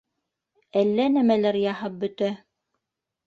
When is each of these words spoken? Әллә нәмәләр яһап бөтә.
Әллә 0.81 1.05
нәмәләр 1.17 1.59
яһап 1.65 1.99
бөтә. 2.05 2.31